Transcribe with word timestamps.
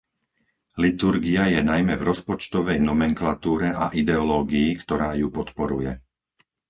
Liturgia 0.85 1.43
je 1.53 1.61
najmä 1.71 1.93
v 1.97 2.07
rozpočtovej 2.09 2.79
nomenklatúre 2.89 3.69
a 3.69 3.85
ideológii, 4.03 4.69
ktorá 4.81 5.09
ju 5.21 5.27
podporuje. 5.37 5.91